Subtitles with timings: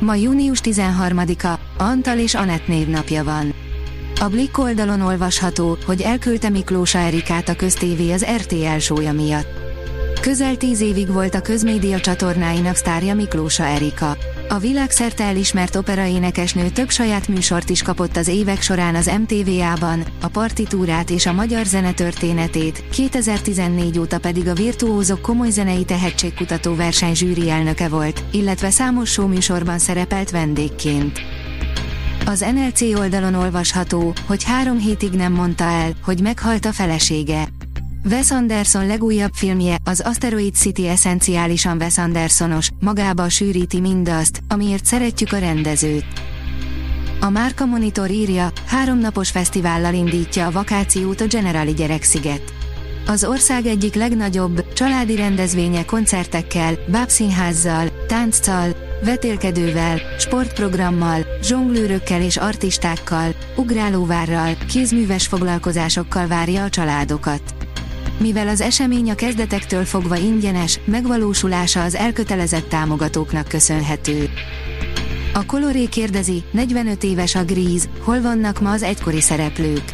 [0.00, 3.54] Ma június 13-a, Antal és Anett névnapja van.
[4.20, 9.48] A Blick oldalon olvasható, hogy elküldte Miklósa Erikát a köztévé az RTL sója miatt.
[10.20, 14.16] Közel tíz évig volt a közmédia csatornáinak sztárja Miklósa Erika.
[14.52, 20.28] A világszerte elismert operaénekesnő több saját műsort is kapott az évek során az MTV-ában, a
[20.28, 27.14] partitúrát és a magyar zene történetét, 2014 óta pedig a Virtuózok komoly zenei tehetségkutató verseny
[27.14, 31.20] zsűri elnöke volt, illetve számos műsorban szerepelt vendégként.
[32.26, 37.48] Az NLC oldalon olvasható, hogy három hétig nem mondta el, hogy meghalt a felesége.
[38.04, 45.32] Wes Anderson legújabb filmje, az Asteroid City eszenciálisan Wes Andersonos, magába sűríti mindazt, amiért szeretjük
[45.32, 46.04] a rendezőt.
[47.20, 52.42] A Márka Monitor írja, háromnapos fesztivállal indítja a vakációt a Generali Gyereksziget.
[53.06, 64.56] Az ország egyik legnagyobb, családi rendezvénye koncertekkel, bábszínházzal, tánccal, vetélkedővel, sportprogrammal, zsonglőrökkel és artistákkal, ugrálóvárral,
[64.68, 67.54] kézműves foglalkozásokkal várja a családokat.
[68.20, 74.28] Mivel az esemény a kezdetektől fogva ingyenes, megvalósulása az elkötelezett támogatóknak köszönhető.
[75.34, 79.84] A Coloré kérdezi, 45 éves a Grease, hol vannak ma az egykori szereplők?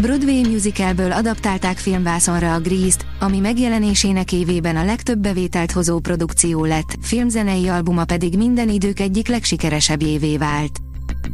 [0.00, 6.96] Broadway musicalből adaptálták filmvászonra a Grease-t, ami megjelenésének évében a legtöbb bevételt hozó produkció lett,
[7.02, 10.78] filmzenei albuma pedig minden idők egyik legsikeresebb évé vált.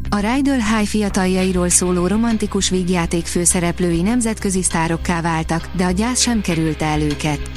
[0.08, 6.40] A Rydell High fiataljairól szóló romantikus vígjáték főszereplői nemzetközi sztárokká váltak, de a gyász sem
[6.40, 7.50] kerülte el őket.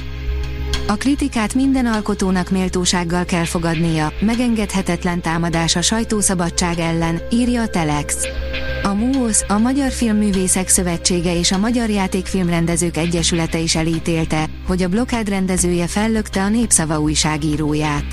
[0.87, 8.15] A kritikát minden alkotónak méltósággal kell fogadnia, megengedhetetlen támadás a sajtószabadság ellen, írja a Telex.
[8.83, 14.87] A MUOS, a Magyar Filmművészek Szövetsége és a Magyar Játékfilmrendezők Egyesülete is elítélte, hogy a
[14.87, 18.05] blokád rendezője fellökte a Népszava újságíróját.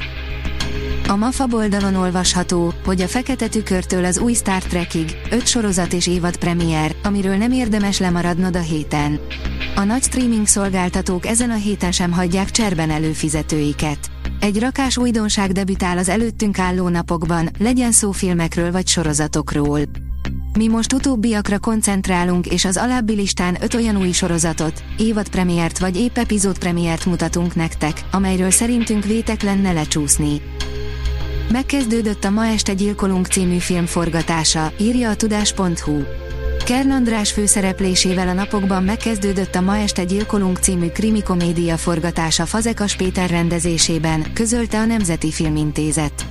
[1.09, 6.07] A MAFA oldalon olvasható, hogy a Fekete Tükörtől az új Star Trekig, öt sorozat és
[6.07, 9.21] évad premier, amiről nem érdemes lemaradnod a héten.
[9.75, 13.99] A nagy streaming szolgáltatók ezen a héten sem hagyják cserben előfizetőiket.
[14.41, 19.81] Egy rakás újdonság debütál az előttünk álló napokban, legyen szó filmekről vagy sorozatokról.
[20.59, 25.97] Mi most utóbbiakra koncentrálunk és az alábbi listán öt olyan új sorozatot, évad premiért vagy
[25.97, 30.41] épp epizód premiért mutatunk nektek, amelyről szerintünk vétek lenne lecsúszni.
[31.53, 36.03] Megkezdődött a Ma este gyilkolunk című film forgatása, írja a tudás.hu.
[36.65, 42.97] Kern András főszereplésével a napokban megkezdődött a Ma este gyilkolunk című krimi komédia forgatása Fazekas
[42.97, 46.27] Péter rendezésében, közölte a Nemzeti Filmintézet.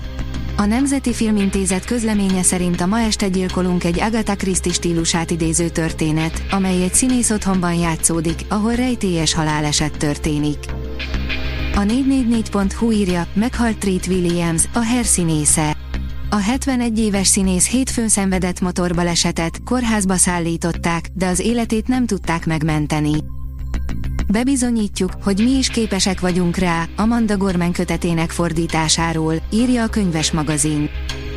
[0.57, 6.44] A Nemzeti Filmintézet közleménye szerint a Ma este gyilkolunk egy Agatha Christie stílusát idéző történet,
[6.51, 10.57] amely egy színész otthonban játszódik, ahol rejtélyes haláleset történik.
[11.75, 15.06] A 444.hu írja, meghalt Treat Williams, a Hair.
[16.29, 23.13] A 71 éves színész hétfőn szenvedett motorbalesetet, kórházba szállították, de az életét nem tudták megmenteni.
[24.28, 30.89] Bebizonyítjuk, hogy mi is képesek vagyunk rá, Amanda Gorman kötetének fordításáról, írja a könyves magazin.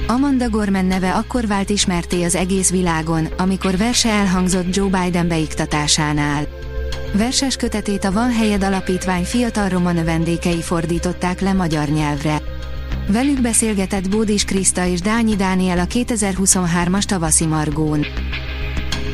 [0.07, 6.56] Amanda Gorman neve akkor vált ismerté az egész világon, amikor verse elhangzott Joe Biden beiktatásánál.
[7.16, 12.43] Verses kötetét a Van Helyed Alapítvány fiatal roma növendékei fordították le magyar nyelvre.
[13.09, 18.06] Velük beszélgetett Bódis Kriszta és Dányi Dániel a 2023-as tavaszi Margón.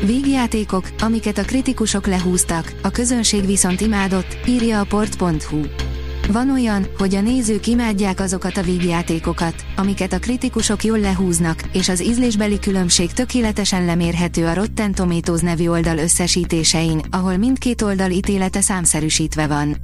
[0.05, 5.82] Vígjátékok, amiket a kritikusok lehúztak, a közönség viszont imádott, írja a port.hu.
[6.31, 11.89] Van olyan, hogy a nézők imádják azokat a vígjátékokat, amiket a kritikusok jól lehúznak, és
[11.89, 18.61] az ízlésbeli különbség tökéletesen lemérhető a Rotten Tomatoes nevű oldal összesítésein, ahol mindkét oldal ítélete
[18.61, 19.77] számszerűsítve van.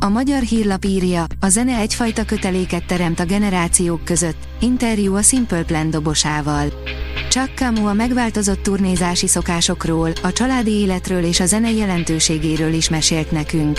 [0.00, 5.62] A magyar hírlap írja, a zene egyfajta köteléket teremt a generációk között, interjú a Simple
[5.62, 6.72] Plan dobosával.
[7.30, 13.30] Chuck Camus a megváltozott turnézási szokásokról, a családi életről és a zene jelentőségéről is mesélt
[13.30, 13.78] nekünk.